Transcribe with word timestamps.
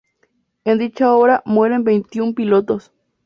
En 0.65 0.79
dicha 0.79 1.11
obra, 1.13 1.43
mueren 1.45 1.83
veintiún 1.83 2.33
pilotos. 2.33 2.91